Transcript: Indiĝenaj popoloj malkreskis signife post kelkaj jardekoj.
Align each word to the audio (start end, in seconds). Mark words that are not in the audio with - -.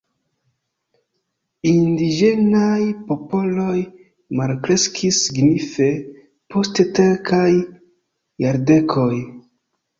Indiĝenaj 1.71 2.79
popoloj 3.11 3.77
malkreskis 4.41 5.21
signife 5.27 5.93
post 6.57 6.85
kelkaj 7.01 7.47
jardekoj. 8.49 9.11